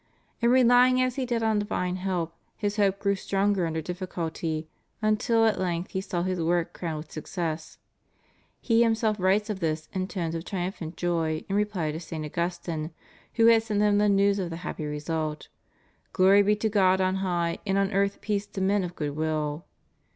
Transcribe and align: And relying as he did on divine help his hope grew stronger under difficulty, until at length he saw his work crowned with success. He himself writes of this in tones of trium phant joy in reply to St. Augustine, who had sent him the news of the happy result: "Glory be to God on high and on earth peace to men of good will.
And 0.41 0.51
relying 0.51 0.99
as 0.99 1.15
he 1.15 1.27
did 1.27 1.43
on 1.43 1.59
divine 1.59 1.97
help 1.97 2.33
his 2.57 2.77
hope 2.77 2.97
grew 2.97 3.13
stronger 3.13 3.67
under 3.67 3.83
difficulty, 3.83 4.67
until 4.99 5.45
at 5.45 5.59
length 5.59 5.91
he 5.91 6.01
saw 6.01 6.23
his 6.23 6.41
work 6.41 6.73
crowned 6.73 6.97
with 6.97 7.11
success. 7.11 7.77
He 8.59 8.81
himself 8.81 9.19
writes 9.19 9.51
of 9.51 9.59
this 9.59 9.89
in 9.93 10.07
tones 10.07 10.33
of 10.33 10.43
trium 10.43 10.71
phant 10.71 10.97
joy 10.97 11.45
in 11.47 11.55
reply 11.55 11.91
to 11.91 11.99
St. 11.99 12.25
Augustine, 12.25 12.89
who 13.35 13.45
had 13.45 13.61
sent 13.61 13.81
him 13.83 13.99
the 13.99 14.09
news 14.09 14.39
of 14.39 14.49
the 14.49 14.57
happy 14.65 14.87
result: 14.87 15.49
"Glory 16.13 16.41
be 16.41 16.55
to 16.55 16.67
God 16.69 16.99
on 16.99 17.17
high 17.17 17.59
and 17.67 17.77
on 17.77 17.91
earth 17.93 18.21
peace 18.21 18.47
to 18.47 18.59
men 18.59 18.83
of 18.83 18.95
good 18.95 19.15
will. 19.15 19.65